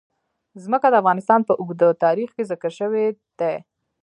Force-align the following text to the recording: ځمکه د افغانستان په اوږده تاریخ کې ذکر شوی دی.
ځمکه 0.63 0.87
د 0.91 0.95
افغانستان 1.01 1.39
په 1.47 1.53
اوږده 1.61 1.89
تاریخ 2.05 2.29
کې 2.35 2.47
ذکر 2.51 2.71
شوی 2.79 3.05
دی. 3.39 3.55